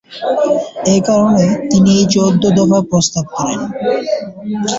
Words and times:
এ 0.85 0.97
কারণে 1.07 1.45
তিনি 1.71 1.89
এই 1.99 2.05
চৌদ্দ 2.13 2.43
দফা 2.57 2.79
প্রস্তাব 2.89 3.25
করেন। 3.35 3.59